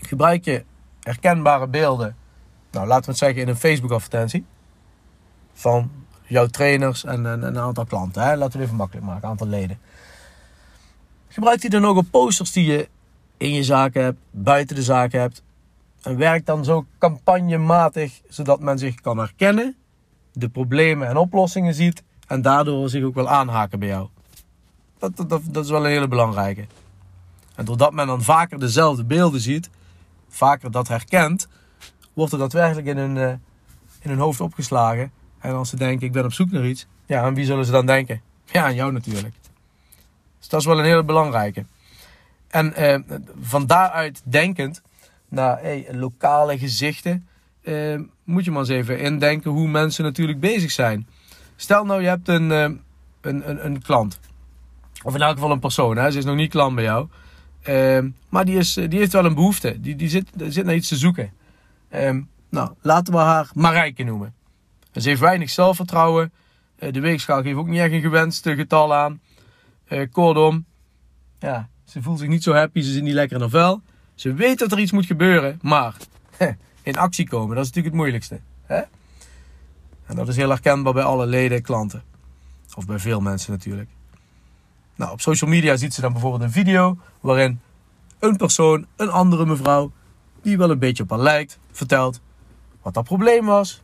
Gebruik 0.01 0.45
je 0.45 0.65
herkenbare 1.01 1.67
beelden. 1.67 2.17
Nou, 2.71 2.87
laten 2.87 3.05
we 3.05 3.11
het 3.11 3.19
zeggen 3.19 3.43
in 3.43 3.49
een 3.49 3.57
Facebook 3.57 3.91
advertentie. 3.91 4.45
Van 5.53 5.91
jouw 6.27 6.47
trainers 6.47 7.05
en, 7.05 7.27
en, 7.27 7.43
een 7.43 7.59
aantal 7.59 7.85
klanten. 7.85 8.23
Hè? 8.23 8.37
Laten 8.37 8.53
we 8.53 8.59
het 8.59 8.63
even 8.67 8.77
makkelijk 8.77 9.07
maken. 9.07 9.23
Een 9.23 9.31
aantal 9.31 9.47
leden. 9.47 9.79
Gebruik 11.29 11.61
die 11.61 11.71
dan 11.71 11.87
ook 11.87 11.97
op 11.97 12.07
posters 12.11 12.53
die 12.53 12.67
je 12.67 12.89
in 13.37 13.53
je 13.53 13.65
zaken 13.65 14.03
hebt. 14.03 14.19
Buiten 14.31 14.77
de 14.77 14.83
zaken 14.83 15.21
hebt. 15.21 15.43
En 16.03 16.17
werk 16.17 16.47
dan 16.47 16.65
zo 16.65 16.87
campagnematig, 16.99 18.21
zodat 18.29 18.61
men 18.61 18.79
zich 18.79 18.95
kan 18.95 19.19
herkennen, 19.19 19.77
de 20.33 20.49
problemen 20.49 21.09
en 21.09 21.17
oplossingen 21.17 21.75
ziet 21.75 22.03
en 22.27 22.43
daardoor 22.43 22.89
zich 22.89 23.05
ook 23.05 23.15
wel 23.15 23.29
aanhaken 23.29 23.79
bij 23.79 23.89
jou. 23.89 24.09
Dat, 24.99 25.17
dat, 25.17 25.43
dat 25.45 25.65
is 25.65 25.71
wel 25.71 25.85
een 25.85 25.91
hele 25.91 26.09
belangrijke. 26.09 26.67
En 27.55 27.65
doordat 27.65 27.93
men 27.93 28.07
dan 28.07 28.23
vaker 28.23 28.59
dezelfde 28.59 29.05
beelden 29.05 29.41
ziet, 29.41 29.71
vaker 30.29 30.71
dat 30.71 30.89
herkent, 30.89 31.49
wordt 32.13 32.33
er 32.33 32.39
daadwerkelijk 32.39 32.87
in 32.87 32.97
hun, 32.97 33.17
uh, 33.17 33.29
in 34.01 34.11
hun 34.11 34.19
hoofd 34.19 34.41
opgeslagen. 34.41 35.13
En 35.39 35.55
als 35.55 35.69
ze 35.69 35.77
denken, 35.77 36.07
ik 36.07 36.13
ben 36.13 36.25
op 36.25 36.33
zoek 36.33 36.51
naar 36.51 36.67
iets, 36.67 36.87
ja, 37.07 37.23
aan 37.23 37.35
wie 37.35 37.45
zullen 37.45 37.65
ze 37.65 37.73
dan 37.73 37.87
denken? 37.87 38.21
Ja, 38.45 38.65
aan 38.65 38.75
jou 38.75 38.93
natuurlijk. 38.93 39.35
Dus 40.39 40.49
dat 40.49 40.61
is 40.61 40.67
wel 40.67 40.79
een 40.79 40.85
hele 40.85 41.05
belangrijke. 41.05 41.65
En 42.49 42.75
uh, 42.79 43.19
van 43.41 43.67
daaruit 43.67 44.23
denkend 44.25 44.83
naar 45.29 45.61
lokale 45.91 46.59
gezichten, 46.59 47.27
uh, 47.63 48.01
moet 48.25 48.45
je 48.45 48.51
maar 48.51 48.61
eens 48.61 48.69
even 48.69 48.99
indenken 48.99 49.51
hoe 49.51 49.69
mensen 49.69 50.05
natuurlijk 50.05 50.41
bezig 50.41 50.71
zijn. 50.71 51.07
Stel 51.57 51.85
nou, 51.85 52.03
je 52.03 52.09
hebt 52.09 52.29
een, 52.29 52.51
uh, 52.51 52.63
een, 52.63 52.79
een, 53.21 53.65
een, 53.65 53.83
klant. 53.83 54.21
Of 55.03 55.15
in 55.15 55.21
elk 55.21 55.35
geval 55.35 55.51
een 55.51 55.61
persoon. 55.61 55.97
Hè? 55.97 56.11
Ze 56.11 56.19
is 56.19 56.25
nog 56.25 56.37
niet 56.37 56.51
klant 56.51 56.75
bij 56.75 56.85
jou. 56.85 57.09
Maar 58.29 58.45
die, 58.45 58.57
is, 58.57 58.75
die 58.75 58.99
heeft 58.99 59.13
wel 59.13 59.25
een 59.25 59.35
behoefte. 59.35 59.81
Die, 59.81 59.97
die, 59.97 60.09
zit, 60.09 60.27
die 60.35 60.53
zit 60.53 60.65
naar 60.65 60.75
iets 60.75 60.89
te 60.89 60.97
zoeken. 60.97 61.33
Ehm, 61.91 62.23
nou, 62.49 62.71
laten 62.81 63.13
we 63.13 63.19
haar 63.19 63.51
Marijke 63.55 64.03
noemen. 64.03 64.35
Ze 64.93 65.09
heeft 65.09 65.21
weinig 65.21 65.51
zelfvertrouwen. 65.51 66.33
de 66.79 67.01
weegschaal 67.01 67.43
geeft 67.43 67.57
ook 67.57 67.69
niet 67.69 67.81
echt 67.81 67.93
een 67.93 68.01
gewenste 68.01 68.55
getal 68.55 68.95
aan. 68.95 69.21
kortom, 70.13 70.65
ja, 71.39 71.69
ze 71.85 72.03
voelt 72.03 72.19
zich 72.19 72.29
niet 72.29 72.43
zo 72.43 72.53
happy. 72.53 72.81
Ze 72.81 72.93
zit 72.93 73.03
niet 73.03 73.15
lekker 73.15 73.37
in 73.37 73.43
haar 73.43 73.51
vel. 73.51 73.83
Ze 74.15 74.35
weet 74.35 74.59
dat 74.59 74.73
er 74.73 74.79
iets 74.79 74.93
moet 74.93 75.07
gebeuren, 75.07 75.59
maar 75.63 75.97
in 76.83 76.97
actie 76.97 77.29
komen, 77.29 77.57
dat 77.57 77.65
is 77.65 77.73
natuurlijk 77.73 77.95
het 77.95 78.03
moeilijkste. 78.03 78.41
Hè? 78.63 78.81
En 80.07 80.17
dat 80.17 80.29
is 80.29 80.37
heel 80.37 80.49
herkenbaar 80.49 80.93
bij 80.93 81.03
alle 81.03 81.27
leden 81.27 81.63
klanten. 81.63 82.03
Of 82.75 82.87
bij 82.87 82.99
veel 82.99 83.21
mensen 83.21 83.53
natuurlijk. 83.53 83.89
Nou, 84.97 85.13
op 85.13 85.21
social 85.21 85.51
media 85.51 85.77
ziet 85.77 85.95
ze 85.95 86.01
dan 86.01 86.13
bijvoorbeeld 86.13 86.43
een 86.43 86.51
video 86.51 86.99
waarin 87.21 87.61
een 88.19 88.37
persoon, 88.37 88.87
een 88.97 89.11
andere 89.11 89.47
mevrouw, 89.47 89.93
die 90.43 90.59
wel 90.59 90.71
een 90.71 90.79
beetje 90.79 91.03
op 91.03 91.11
haar 91.11 91.19
lijkt, 91.19 91.59
vertelt 91.73 92.21
wat 92.83 92.95
dat 92.95 93.05
probleem 93.05 93.47
was. 93.47 93.83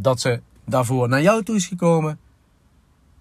Dat 0.00 0.20
ze 0.20 0.40
daarvoor 0.64 1.08
naar 1.08 1.22
jou 1.22 1.42
toe 1.42 1.56
is 1.56 1.66
gekomen. 1.66 2.18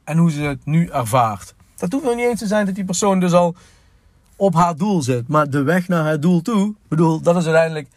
En 0.03 0.17
hoe 0.17 0.31
ze 0.31 0.41
het 0.41 0.65
nu 0.65 0.87
ervaart. 0.87 1.55
Dat 1.75 1.91
hoeft 1.91 2.05
nog 2.05 2.15
niet 2.15 2.25
eens 2.25 2.39
te 2.39 2.47
zijn 2.47 2.65
dat 2.65 2.75
die 2.75 2.85
persoon 2.85 3.19
dus 3.19 3.33
al 3.33 3.55
op 4.35 4.53
haar 4.53 4.75
doel 4.75 5.01
zit. 5.01 5.27
Maar 5.27 5.49
de 5.49 5.63
weg 5.63 5.87
naar 5.87 6.03
haar 6.03 6.19
doel 6.19 6.41
toe, 6.41 6.75
bedoel, 6.87 7.21
dat 7.21 7.35
is 7.35 7.45
uiteindelijk 7.45 7.87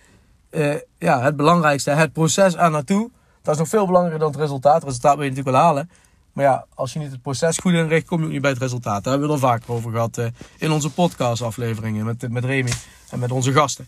eh, 0.51 0.75
ja, 0.99 1.23
het 1.23 1.37
belangrijkste. 1.37 1.91
Het 1.91 2.13
proces 2.13 2.57
aan 2.57 2.73
naartoe. 2.73 3.11
Dat 3.43 3.55
is 3.55 3.61
nog 3.61 3.69
veel 3.69 3.87
belangrijker 3.87 4.21
dan 4.21 4.31
het 4.31 4.41
resultaat. 4.41 4.75
Het 4.75 4.85
resultaat 4.85 5.15
wil 5.15 5.25
je 5.25 5.31
natuurlijk 5.31 5.57
wel 5.57 5.67
halen. 5.67 5.91
Maar 6.33 6.45
ja, 6.45 6.67
als 6.75 6.93
je 6.93 6.99
niet 6.99 7.11
het 7.11 7.23
proces 7.23 7.57
goed 7.57 7.73
inricht, 7.73 8.07
kom 8.07 8.19
je 8.19 8.25
ook 8.25 8.33
niet 8.33 8.41
bij 8.41 8.51
het 8.51 8.61
resultaat. 8.61 9.05
Daar 9.05 9.13
hebben 9.13 9.29
we 9.29 9.35
het 9.35 9.45
al 9.45 9.51
vaker 9.51 9.73
over 9.73 9.91
gehad 9.91 10.19
uh, 10.19 10.27
in 10.59 10.71
onze 10.71 10.91
podcast-afleveringen 10.91 12.05
met, 12.05 12.31
met 12.31 12.45
Remy 12.45 12.73
en 13.11 13.19
met 13.19 13.31
onze 13.31 13.53
gasten. 13.53 13.87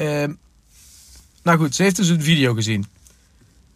Uh, 0.00 0.24
nou 1.42 1.58
goed, 1.58 1.74
ze 1.74 1.82
heeft 1.82 1.96
dus 1.96 2.08
een 2.08 2.22
video 2.22 2.54
gezien. 2.54 2.86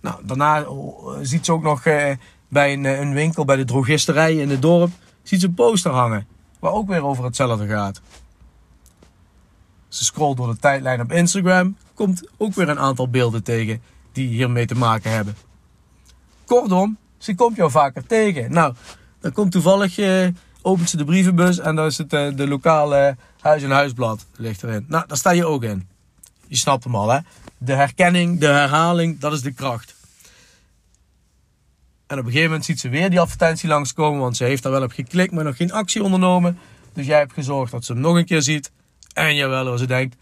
Nou, 0.00 0.26
daarna 0.26 0.62
oh, 0.62 1.18
ziet 1.22 1.44
ze 1.44 1.52
ook 1.52 1.62
nog 1.62 1.86
uh, 1.86 2.10
bij 2.48 2.72
een, 2.72 2.84
een, 2.84 3.12
winkel, 3.12 3.44
bij 3.44 3.56
de 3.56 3.64
drogisterij 3.64 4.36
in 4.36 4.50
het 4.50 4.62
dorp, 4.62 4.90
ziet 5.22 5.40
ze 5.40 5.46
een 5.46 5.54
poster 5.54 5.90
hangen. 5.90 6.26
Waar 6.58 6.72
ook 6.72 6.88
weer 6.88 7.04
over 7.04 7.24
hetzelfde 7.24 7.66
gaat. 7.66 8.00
Ze 9.88 10.04
scrolt 10.04 10.36
door 10.36 10.48
de 10.48 10.58
tijdlijn 10.58 11.00
op 11.00 11.12
Instagram, 11.12 11.76
komt 11.94 12.22
ook 12.36 12.54
weer 12.54 12.68
een 12.68 12.78
aantal 12.78 13.08
beelden 13.08 13.42
tegen 13.42 13.82
die 14.12 14.28
hiermee 14.28 14.66
te 14.66 14.74
maken 14.74 15.10
hebben. 15.10 15.36
Kortom, 16.44 16.98
ze 17.18 17.34
komt 17.34 17.56
jou 17.56 17.70
vaker 17.70 18.06
tegen. 18.06 18.52
Nou, 18.52 18.74
dan 19.20 19.32
komt 19.32 19.52
toevallig, 19.52 19.98
uh, 19.98 20.28
opent 20.62 20.90
ze 20.90 20.96
de 20.96 21.04
brievenbus 21.04 21.58
en 21.58 21.76
dan 21.76 21.86
is 21.86 21.98
het 21.98 22.10
de 22.10 22.48
lokale 22.48 23.16
huis- 23.40 23.62
en 23.62 23.70
huisblad 23.70 24.26
ligt 24.36 24.62
erin. 24.62 24.84
Nou, 24.88 25.04
daar 25.06 25.16
sta 25.16 25.30
je 25.30 25.46
ook 25.46 25.62
in. 25.62 25.90
Je 26.52 26.58
snapt 26.58 26.84
hem 26.84 26.94
al, 26.94 27.08
hè? 27.08 27.18
De 27.58 27.72
herkenning, 27.72 28.40
de 28.40 28.46
herhaling, 28.46 29.18
dat 29.18 29.32
is 29.32 29.42
de 29.42 29.52
kracht. 29.52 29.94
En 32.06 32.18
op 32.18 32.24
een 32.24 32.30
gegeven 32.30 32.46
moment 32.48 32.64
ziet 32.64 32.80
ze 32.80 32.88
weer 32.88 33.10
die 33.10 33.20
advertentie 33.20 33.68
langskomen, 33.68 34.20
want 34.20 34.36
ze 34.36 34.44
heeft 34.44 34.62
daar 34.62 34.72
wel 34.72 34.82
op 34.82 34.92
geklikt, 34.92 35.32
maar 35.32 35.44
nog 35.44 35.56
geen 35.56 35.72
actie 35.72 36.02
ondernomen. 36.02 36.58
Dus 36.92 37.06
jij 37.06 37.18
hebt 37.18 37.32
gezorgd 37.32 37.72
dat 37.72 37.84
ze 37.84 37.92
hem 37.92 38.00
nog 38.00 38.16
een 38.16 38.24
keer 38.24 38.42
ziet. 38.42 38.70
En 39.12 39.34
jawel, 39.34 39.68
als 39.68 39.80
ze 39.80 39.86
denkt, 39.86 40.16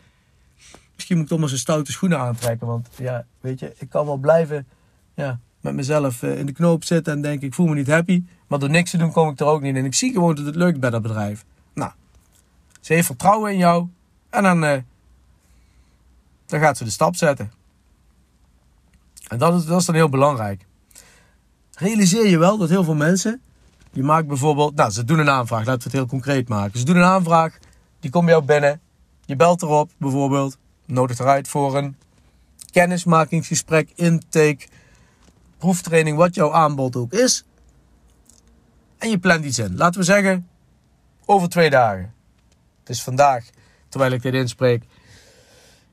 misschien 0.94 1.16
moet 1.16 1.25
ik 1.25 1.30
toch 1.30 1.38
maar 1.38 1.49
zijn 1.49 1.60
stoute 1.60 1.92
schoenen 1.92 2.18
aantrekken. 2.18 2.66
Want 2.66 2.88
ja, 2.96 3.26
weet 3.40 3.60
je, 3.60 3.75
ik 3.78 3.88
kan 3.88 4.06
wel 4.06 4.16
blijven 4.16 4.66
ja, 5.14 5.38
met 5.60 5.75
mezelf 5.75 6.22
eh, 6.22 6.38
in 6.38 6.46
de 6.46 6.52
knoop 6.52 6.84
zitten 6.84 7.12
en 7.12 7.22
denk 7.22 7.42
ik 7.42 7.54
voel 7.54 7.66
me 7.66 7.75
niet 7.75 7.88
happy. 7.88 8.25
Maar 8.46 8.58
door 8.58 8.70
niks 8.70 8.90
te 8.90 8.96
doen 8.96 9.12
kom 9.12 9.28
ik 9.28 9.40
er 9.40 9.46
ook 9.46 9.62
niet 9.62 9.76
in. 9.76 9.84
Ik 9.84 9.94
zie 9.94 10.12
gewoon 10.12 10.34
dat 10.34 10.46
het 10.46 10.56
lukt 10.56 10.80
bij 10.80 10.90
dat 10.90 11.02
bedrijf. 11.02 11.44
Nou, 11.75 11.92
ze 12.80 12.92
heeft 12.92 13.06
vertrouwen 13.06 13.52
in 13.52 13.58
jou. 13.58 13.88
En 14.30 14.42
dan, 14.42 14.64
uh, 14.64 14.76
dan 16.50 16.61
gaat 16.61 16.76
ze 16.76 16.85
de 16.85 16.90
stap 16.90 17.16
zetten. 17.16 17.52
En 19.28 19.38
dat 19.38 19.54
is, 19.54 19.64
dat 19.64 19.80
is 19.80 19.87
dan 19.87 19.95
heel 19.95 20.09
belangrijk. 20.09 20.66
Realiseer 21.75 22.28
je 22.28 22.38
wel 22.38 22.59
dat 22.59 22.69
heel 22.69 22.85
veel 22.85 22.95
mensen, 22.95 23.42
die 23.92 24.02
maken 24.02 24.26
bijvoorbeeld, 24.26 24.75
nou 24.75 24.90
ze 24.90 25.04
doen 25.04 25.19
een 25.19 25.30
aanvraag, 25.30 25.64
laten 25.64 25.78
we 25.78 25.85
het 25.85 25.92
heel 25.92 26.07
concreet 26.07 26.49
maken. 26.49 26.78
Ze 26.78 26.85
doen 26.85 26.97
een 26.97 27.02
aanvraag, 27.02 27.59
die 28.00 28.11
komt 28.11 28.25
bij 28.25 28.35
jou 28.35 28.47
binnen, 28.47 28.80
je 29.25 29.37
belt 29.37 29.62
erop 29.62 29.90
bijvoorbeeld, 29.97 30.59
nodigt 30.87 31.21
eruit 31.21 31.49
voor 31.49 31.76
een 31.76 31.97
kennismakingsgesprek, 32.71 33.92
intake, 33.95 34.66
proeftraining, 35.59 36.16
wat 36.16 36.35
jouw 36.35 36.52
aanbod 36.52 36.97
ook 36.97 37.12
is. 37.12 37.45
En 38.99 39.11
je 39.11 39.19
plant 39.19 39.45
iets 39.45 39.59
in. 39.59 39.76
Laten 39.76 40.00
we 40.00 40.07
zeggen, 40.07 40.49
over 41.25 41.49
twee 41.49 41.71
dagen. 41.71 42.14
Het 42.80 42.88
is 42.88 43.02
vandaag, 43.02 43.45
terwijl 43.88 44.12
ik 44.12 44.23
dit 44.23 44.35
inspreek, 44.35 44.85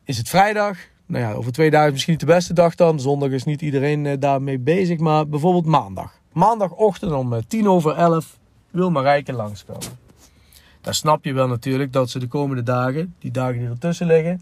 is 0.08 0.18
het 0.18 0.30
vrijdag. 0.30 0.78
Nou 1.06 1.24
ja, 1.24 1.34
over 1.34 1.52
twee 1.52 1.70
dagen 1.70 1.88
is 1.88 1.92
misschien 1.92 2.14
niet 2.14 2.22
de 2.22 2.34
beste 2.34 2.54
dag 2.54 2.76
dan. 2.76 3.00
Zondag 3.00 3.30
is 3.30 3.44
niet 3.44 3.62
iedereen 3.62 4.06
eh, 4.06 4.20
daarmee 4.20 4.60
bezig. 4.60 5.00
Maar 5.00 5.28
bijvoorbeeld 5.28 5.66
maandag. 5.66 6.20
Maandagochtend 6.32 7.12
om 7.12 7.34
eh, 7.34 7.42
tien 7.48 7.70
over 7.70 7.96
elf 7.96 8.38
wil 8.72 8.92
Marijke 8.92 9.34
langskomen. 9.34 10.00
Daar 10.82 10.94
snap 10.94 11.26
je 11.26 11.34
wel 11.34 11.48
natuurlijk 11.48 11.94
dat 11.94 12.10
ze 12.10 12.20
de 12.20 12.28
komende 12.28 12.64
dagen, 12.64 13.16
die 13.20 13.32
dagen 13.32 13.60
die 13.60 13.70
ertussen 13.70 14.08
liggen, 14.08 14.42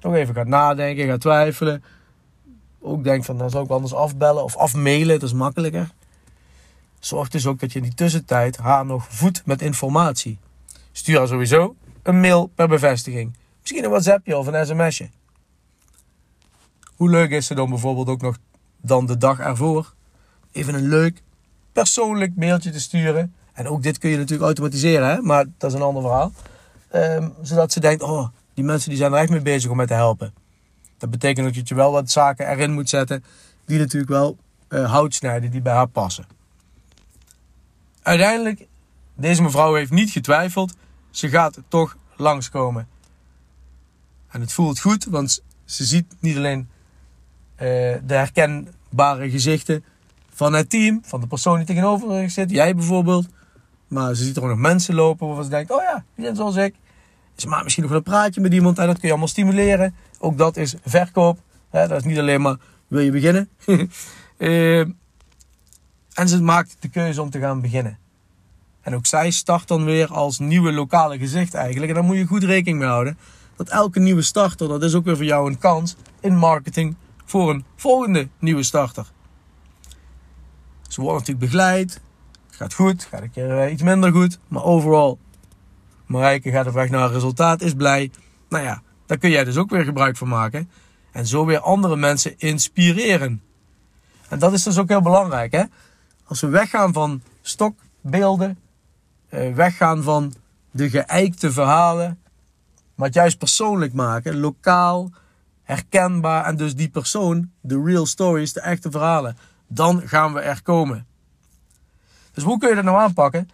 nog 0.00 0.14
even 0.14 0.34
gaat 0.34 0.46
nadenken, 0.46 1.06
gaat 1.06 1.20
twijfelen. 1.20 1.84
Ook 2.80 3.04
denkt 3.04 3.26
van, 3.26 3.38
dan 3.38 3.50
zou 3.50 3.64
ik 3.64 3.70
anders 3.70 3.94
afbellen 3.94 4.44
of 4.44 4.56
afmailen, 4.56 5.20
dat 5.20 5.28
is 5.28 5.34
makkelijker. 5.34 5.90
Zorg 6.98 7.28
dus 7.28 7.46
ook 7.46 7.60
dat 7.60 7.72
je 7.72 7.78
in 7.78 7.84
die 7.84 7.94
tussentijd 7.94 8.56
haar 8.56 8.86
nog 8.86 9.06
voedt 9.08 9.46
met 9.46 9.62
informatie. 9.62 10.38
Stuur 10.92 11.18
haar 11.18 11.28
sowieso 11.28 11.74
een 12.02 12.20
mail 12.20 12.46
per 12.54 12.68
bevestiging. 12.68 13.36
Misschien 13.62 13.84
een 13.84 13.90
WhatsAppje 13.90 14.38
of 14.38 14.46
een 14.46 14.66
sms'je. 14.66 15.10
Hoe 16.96 17.10
leuk 17.10 17.30
is 17.30 17.48
het 17.48 17.58
dan 17.58 17.70
bijvoorbeeld 17.70 18.08
ook 18.08 18.20
nog 18.20 18.36
dan 18.80 19.06
de 19.06 19.16
dag 19.16 19.38
ervoor 19.38 19.94
even 20.52 20.74
een 20.74 20.88
leuk 20.88 21.22
persoonlijk 21.72 22.36
mailtje 22.36 22.70
te 22.70 22.80
sturen. 22.80 23.34
En 23.52 23.68
ook 23.68 23.82
dit 23.82 23.98
kun 23.98 24.10
je 24.10 24.16
natuurlijk 24.16 24.44
automatiseren, 24.44 25.08
hè? 25.08 25.20
maar 25.20 25.44
dat 25.58 25.70
is 25.70 25.76
een 25.76 25.84
ander 25.84 26.02
verhaal. 26.02 26.32
Ehm, 26.88 27.28
zodat 27.42 27.72
ze 27.72 27.80
denkt, 27.80 28.02
oh, 28.02 28.28
die 28.54 28.64
mensen 28.64 28.88
die 28.88 28.98
zijn 28.98 29.12
er 29.12 29.18
echt 29.18 29.30
mee 29.30 29.40
bezig 29.40 29.70
om 29.70 29.76
mij 29.76 29.86
te 29.86 29.94
helpen. 29.94 30.34
Dat 30.98 31.10
betekent 31.10 31.54
dat 31.54 31.68
je 31.68 31.74
wel 31.74 31.92
wat 31.92 32.10
zaken 32.10 32.48
erin 32.48 32.72
moet 32.72 32.88
zetten 32.88 33.24
die 33.64 33.78
natuurlijk 33.78 34.12
wel 34.12 34.36
uh, 34.68 34.90
hout 34.90 35.14
snijden, 35.14 35.50
die 35.50 35.60
bij 35.60 35.72
haar 35.72 35.88
passen. 35.88 36.26
Uiteindelijk, 38.02 38.66
deze 39.14 39.42
mevrouw 39.42 39.74
heeft 39.74 39.90
niet 39.90 40.10
getwijfeld. 40.10 40.74
Ze 41.10 41.28
gaat 41.28 41.58
toch 41.68 41.96
langskomen. 42.16 42.88
En 44.32 44.40
het 44.40 44.52
voelt 44.52 44.80
goed, 44.80 45.04
want 45.04 45.42
ze 45.64 45.84
ziet 45.84 46.14
niet 46.20 46.36
alleen 46.36 46.58
uh, 46.58 46.68
de 48.06 48.14
herkenbare 48.14 49.30
gezichten 49.30 49.84
van 50.30 50.52
het 50.52 50.70
team, 50.70 51.00
van 51.04 51.20
de 51.20 51.26
persoon 51.26 51.56
die 51.56 51.66
tegenover 51.66 52.30
zit, 52.30 52.50
jij 52.50 52.74
bijvoorbeeld. 52.74 53.26
Maar 53.88 54.14
ze 54.14 54.24
ziet 54.24 54.36
er 54.36 54.42
ook 54.42 54.48
nog 54.48 54.58
mensen 54.58 54.94
lopen 54.94 55.26
waarvan 55.26 55.44
ze 55.44 55.50
denkt, 55.50 55.70
oh 55.70 55.82
ja, 55.82 56.04
die 56.14 56.24
zijn 56.24 56.36
zoals 56.36 56.56
ik. 56.56 56.74
Ze 57.34 57.48
maakt 57.48 57.62
misschien 57.62 57.84
nog 57.84 57.92
een 57.92 58.02
praatje 58.02 58.40
met 58.40 58.52
iemand 58.52 58.78
en 58.78 58.86
dat 58.86 58.94
kun 58.94 59.04
je 59.04 59.10
allemaal 59.10 59.28
stimuleren. 59.28 59.94
Ook 60.18 60.38
dat 60.38 60.56
is 60.56 60.74
verkoop. 60.84 61.38
dat 61.70 61.90
is 61.90 62.04
niet 62.04 62.18
alleen 62.18 62.40
maar, 62.40 62.56
wil 62.88 63.00
je 63.00 63.10
beginnen? 63.10 63.48
uh, 64.38 64.80
en 66.20 66.28
ze 66.28 66.42
maakt 66.42 66.76
de 66.80 66.88
keuze 66.88 67.22
om 67.22 67.30
te 67.30 67.38
gaan 67.38 67.60
beginnen. 67.60 67.98
En 68.80 68.94
ook 68.94 69.06
zij 69.06 69.30
start 69.30 69.68
dan 69.68 69.84
weer 69.84 70.08
als 70.08 70.38
nieuwe 70.38 70.72
lokale 70.72 71.18
gezicht 71.18 71.54
eigenlijk. 71.54 71.88
En 71.88 71.94
daar 71.94 72.04
moet 72.04 72.16
je 72.16 72.26
goed 72.26 72.44
rekening 72.44 72.78
mee 72.78 72.88
houden. 72.88 73.18
Dat 73.56 73.68
elke 73.68 74.00
nieuwe 74.00 74.22
starter, 74.22 74.68
dat 74.68 74.82
is 74.82 74.94
ook 74.94 75.04
weer 75.04 75.16
voor 75.16 75.24
jou 75.24 75.50
een 75.50 75.58
kans 75.58 75.96
in 76.20 76.36
marketing 76.36 76.96
voor 77.24 77.50
een 77.50 77.64
volgende 77.76 78.28
nieuwe 78.38 78.62
starter. 78.62 79.06
Ze 80.88 81.00
worden 81.00 81.18
natuurlijk 81.18 81.50
begeleid. 81.50 82.00
Gaat 82.50 82.74
goed, 82.74 83.04
gaat 83.04 83.22
een 83.22 83.30
keer 83.30 83.58
eh, 83.58 83.72
iets 83.72 83.82
minder 83.82 84.12
goed. 84.12 84.38
Maar 84.48 84.64
overal, 84.64 85.18
Marijke 86.06 86.50
gaat 86.50 86.66
op 86.66 86.72
weg 86.72 86.90
naar 86.90 87.02
een 87.02 87.12
resultaat, 87.12 87.60
is 87.62 87.74
blij. 87.74 88.10
Nou 88.48 88.64
ja, 88.64 88.82
daar 89.06 89.18
kun 89.18 89.30
jij 89.30 89.44
dus 89.44 89.56
ook 89.56 89.70
weer 89.70 89.84
gebruik 89.84 90.16
van 90.16 90.28
maken. 90.28 90.70
En 91.12 91.26
zo 91.26 91.44
weer 91.44 91.60
andere 91.60 91.96
mensen 91.96 92.38
inspireren. 92.38 93.42
En 94.28 94.38
dat 94.38 94.52
is 94.52 94.62
dus 94.62 94.78
ook 94.78 94.88
heel 94.88 95.02
belangrijk. 95.02 95.52
Hè? 95.52 95.62
Als 96.24 96.40
we 96.40 96.48
weggaan 96.48 96.92
van 96.92 97.22
stokbeelden, 97.40 98.58
eh, 99.28 99.54
weggaan 99.54 100.02
van 100.02 100.34
de 100.70 100.90
geëikte 100.90 101.52
verhalen, 101.52 102.21
maar 102.94 103.06
het 103.06 103.14
juist 103.14 103.38
persoonlijk 103.38 103.92
maken, 103.92 104.40
lokaal, 104.40 105.10
herkenbaar 105.62 106.44
en 106.44 106.56
dus 106.56 106.74
die 106.74 106.88
persoon, 106.88 107.50
de 107.60 107.82
real 107.84 108.06
stories, 108.06 108.52
de 108.52 108.60
echte 108.60 108.90
verhalen, 108.90 109.36
dan 109.66 110.02
gaan 110.04 110.32
we 110.32 110.40
er 110.40 110.62
komen. 110.62 111.06
Dus 112.32 112.44
hoe 112.44 112.58
kun 112.58 112.68
je 112.68 112.74
dat 112.74 112.84
nou 112.84 112.98
aanpakken? 112.98 113.48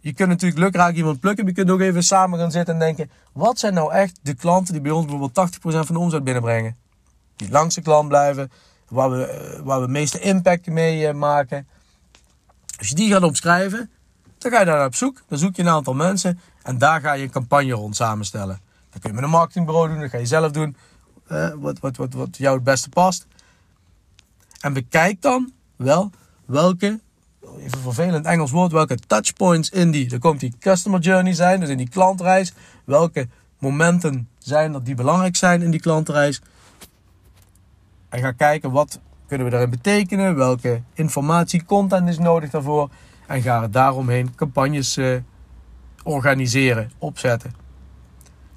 Je 0.00 0.12
kunt 0.12 0.28
natuurlijk 0.28 0.60
lukraak 0.60 0.94
iemand 0.94 1.20
plukken, 1.20 1.44
maar 1.44 1.54
je 1.54 1.60
kunt 1.60 1.70
ook 1.70 1.80
even 1.80 2.02
samen 2.02 2.38
gaan 2.38 2.50
zitten 2.50 2.74
en 2.74 2.80
denken: 2.80 3.10
wat 3.32 3.58
zijn 3.58 3.74
nou 3.74 3.92
echt 3.92 4.18
de 4.22 4.34
klanten 4.34 4.72
die 4.72 4.82
bij 4.82 4.90
ons 4.90 5.06
bijvoorbeeld 5.06 5.50
80% 5.56 5.60
van 5.62 5.94
de 5.94 5.98
omzet 5.98 6.24
binnenbrengen? 6.24 6.76
Die 7.36 7.50
langste 7.50 7.80
klant 7.80 8.08
blijven, 8.08 8.50
waar 8.88 9.10
we, 9.10 9.24
eh, 9.24 9.60
waar 9.60 9.80
we 9.80 9.86
de 9.86 9.92
meeste 9.92 10.20
impact 10.20 10.66
mee 10.66 11.06
eh, 11.06 11.14
maken. 11.14 11.68
Als 12.78 12.88
je 12.88 12.94
die 12.94 13.12
gaat 13.12 13.22
opschrijven, 13.22 13.90
dan 14.38 14.50
ga 14.50 14.58
je 14.58 14.64
daar 14.64 14.86
op 14.86 14.94
zoek. 14.94 15.22
Dan 15.28 15.38
zoek 15.38 15.56
je 15.56 15.62
een 15.62 15.68
aantal 15.68 15.94
mensen 15.94 16.40
en 16.62 16.78
daar 16.78 17.00
ga 17.00 17.12
je 17.12 17.22
een 17.22 17.30
campagne 17.30 17.72
rond 17.72 17.96
samenstellen. 17.96 18.60
Dat 18.90 19.00
kun 19.00 19.10
je 19.10 19.16
met 19.16 19.24
een 19.24 19.30
marketingbureau 19.30 19.88
doen, 19.88 20.00
dat 20.00 20.10
ga 20.10 20.18
je 20.18 20.26
zelf 20.26 20.52
doen. 20.52 20.76
Uh, 21.32 21.48
wat, 21.56 21.78
wat, 21.78 21.96
wat, 21.96 22.12
wat 22.12 22.36
jou 22.36 22.54
het 22.54 22.64
beste 22.64 22.88
past. 22.88 23.26
En 24.60 24.72
bekijk 24.72 25.22
dan 25.22 25.52
wel 25.76 26.10
welke, 26.44 27.00
even 27.58 27.78
vervelend 27.78 28.26
Engels 28.26 28.50
woord, 28.50 28.72
welke 28.72 28.96
touchpoints 29.06 29.70
in 29.70 29.90
die, 29.90 30.10
er 30.10 30.18
komt 30.18 30.40
die 30.40 30.54
customer 30.58 31.00
journey 31.00 31.32
zijn, 31.32 31.60
dus 31.60 31.68
in 31.68 31.76
die 31.76 31.88
klantreis. 31.88 32.52
Welke 32.84 33.28
momenten 33.58 34.28
zijn 34.38 34.72
dat 34.72 34.84
die 34.84 34.94
belangrijk 34.94 35.36
zijn 35.36 35.62
in 35.62 35.70
die 35.70 35.80
klantreis. 35.80 36.40
En 38.08 38.20
ga 38.20 38.32
kijken 38.32 38.70
wat 38.70 39.00
kunnen 39.26 39.46
we 39.46 39.52
daarin 39.52 39.70
betekenen? 39.70 40.36
Welke 40.36 40.82
informatie, 40.94 41.64
content 41.64 42.08
is 42.08 42.18
nodig 42.18 42.50
daarvoor? 42.50 42.90
En 43.28 43.42
ga 43.42 43.62
er 43.62 43.70
daaromheen 43.70 44.34
campagnes 44.34 44.96
uh, 44.96 45.16
organiseren, 46.02 46.90
opzetten. 46.98 47.54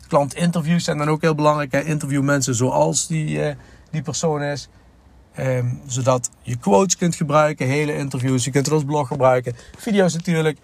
Klantinterviews 0.07 0.83
zijn 0.83 0.97
dan 0.97 1.09
ook 1.09 1.21
heel 1.21 1.35
belangrijk. 1.35 1.71
Hè? 1.71 1.81
Interview 1.81 2.23
mensen 2.23 2.55
zoals 2.55 3.07
die, 3.07 3.47
uh, 3.47 3.53
die 3.91 4.01
persoon 4.01 4.41
is. 4.41 4.69
Um, 5.39 5.81
zodat 5.85 6.29
je 6.41 6.57
quotes 6.57 6.97
kunt 6.97 7.15
gebruiken, 7.15 7.67
hele 7.67 7.95
interviews. 7.95 8.43
Je 8.43 8.51
kunt 8.51 8.65
het 8.65 8.73
als 8.73 8.83
blog 8.83 9.07
gebruiken. 9.07 9.55
Video's 9.77 10.13
natuurlijk. 10.13 10.57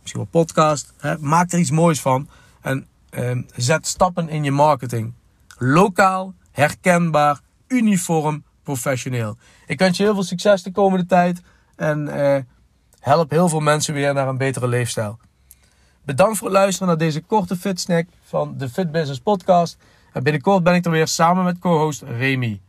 Misschien 0.00 0.20
wel 0.20 0.42
podcast. 0.42 0.94
Hè? 0.98 1.18
Maak 1.18 1.52
er 1.52 1.58
iets 1.58 1.70
moois 1.70 2.00
van. 2.00 2.28
En 2.60 2.86
um, 3.10 3.46
zet 3.56 3.86
stappen 3.86 4.28
in 4.28 4.44
je 4.44 4.50
marketing. 4.50 5.12
Lokaal, 5.58 6.34
herkenbaar, 6.52 7.40
uniform, 7.68 8.44
professioneel. 8.62 9.36
Ik 9.66 9.78
wens 9.78 9.96
je 9.96 10.02
heel 10.02 10.14
veel 10.14 10.22
succes 10.22 10.62
de 10.62 10.72
komende 10.72 11.06
tijd. 11.06 11.40
En 11.76 12.08
uh, 12.08 12.36
help 13.08 13.30
heel 13.30 13.48
veel 13.48 13.60
mensen 13.60 13.94
weer 13.94 14.14
naar 14.14 14.28
een 14.28 14.36
betere 14.36 14.68
leefstijl. 14.68 15.18
Bedankt 16.04 16.38
voor 16.38 16.46
het 16.46 16.56
luisteren 16.56 16.88
naar 16.88 16.98
deze 16.98 17.20
korte 17.20 17.56
fitsnack 17.56 18.06
van 18.22 18.54
de 18.56 18.68
Fit 18.68 18.92
Business 18.92 19.20
Podcast. 19.20 19.76
En 20.12 20.22
binnenkort 20.22 20.62
ben 20.62 20.74
ik 20.74 20.84
er 20.84 20.90
weer 20.90 21.08
samen 21.08 21.44
met 21.44 21.58
co-host 21.58 22.02
Remy. 22.02 22.60